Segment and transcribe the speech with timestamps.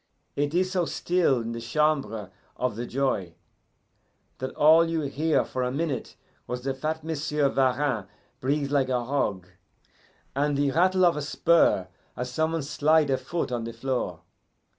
[0.35, 3.35] It is so still in the Chamber of the Joy
[4.39, 6.15] that all you hear for a minute
[6.47, 8.07] was the fat Monsieur Varin
[8.39, 9.47] breathe like a hog,
[10.35, 11.87] and the rattle of a spur
[12.17, 14.21] as some one slide a foot on the floor.